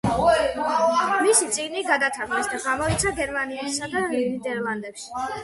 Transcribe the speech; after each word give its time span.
მისი 1.25 1.49
წიგნი 1.57 1.83
გადათარგმნეს 1.89 2.49
და 2.55 2.59
გამოიცა 2.65 3.13
გერმანიასა 3.21 3.93
და 3.95 4.05
ნიდერლანდებში. 4.17 5.09